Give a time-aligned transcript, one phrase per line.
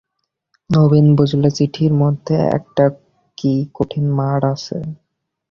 [0.69, 2.85] নবীন বুঝলে চিঠির মধ্যে একটা
[3.37, 4.77] কী কঠিন মার আছে।